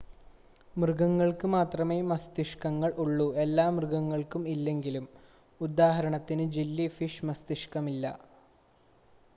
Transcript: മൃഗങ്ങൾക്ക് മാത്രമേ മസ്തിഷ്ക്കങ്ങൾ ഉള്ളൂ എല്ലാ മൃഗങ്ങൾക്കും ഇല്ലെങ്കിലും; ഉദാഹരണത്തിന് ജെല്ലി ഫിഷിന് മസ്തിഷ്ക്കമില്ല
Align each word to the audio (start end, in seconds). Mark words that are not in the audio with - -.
മൃഗങ്ങൾക്ക് 0.75 1.47
മാത്രമേ 1.47 1.97
മസ്തിഷ്ക്കങ്ങൾ 2.03 2.91
ഉള്ളൂ 2.97 3.27
എല്ലാ 3.35 3.65
മൃഗങ്ങൾക്കും 3.69 4.43
ഇല്ലെങ്കിലും; 4.47 5.05
ഉദാഹരണത്തിന് 5.61 6.47
ജെല്ലി 6.51 6.87
ഫിഷിന് 6.97 7.29
മസ്തിഷ്ക്കമില്ല 7.29 8.05